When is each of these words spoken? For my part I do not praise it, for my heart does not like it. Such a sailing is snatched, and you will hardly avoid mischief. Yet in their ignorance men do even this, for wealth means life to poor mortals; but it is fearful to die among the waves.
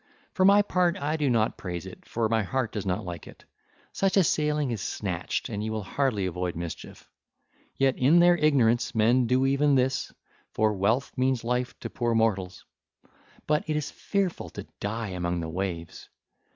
For 0.33 0.43
my 0.45 0.63
part 0.63 0.97
I 0.97 1.15
do 1.15 1.29
not 1.29 1.59
praise 1.59 1.85
it, 1.85 2.05
for 2.07 2.27
my 2.27 2.41
heart 2.41 2.71
does 2.71 2.87
not 2.87 3.05
like 3.05 3.27
it. 3.27 3.45
Such 3.91 4.17
a 4.17 4.23
sailing 4.23 4.71
is 4.71 4.81
snatched, 4.81 5.47
and 5.47 5.63
you 5.63 5.71
will 5.71 5.83
hardly 5.83 6.25
avoid 6.25 6.55
mischief. 6.55 7.07
Yet 7.77 7.99
in 7.99 8.17
their 8.17 8.35
ignorance 8.35 8.95
men 8.95 9.27
do 9.27 9.45
even 9.45 9.75
this, 9.75 10.11
for 10.53 10.73
wealth 10.73 11.15
means 11.19 11.43
life 11.43 11.79
to 11.81 11.91
poor 11.91 12.15
mortals; 12.15 12.65
but 13.45 13.63
it 13.67 13.75
is 13.75 13.91
fearful 13.91 14.49
to 14.57 14.65
die 14.79 15.09
among 15.09 15.39
the 15.39 15.49
waves. 15.49 16.09